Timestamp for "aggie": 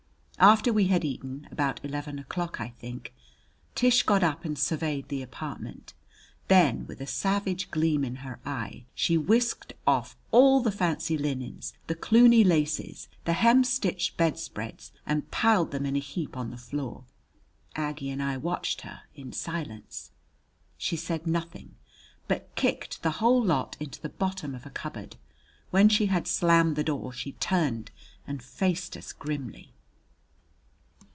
17.75-18.09